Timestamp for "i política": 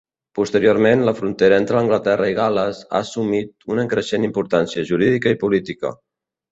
5.39-5.99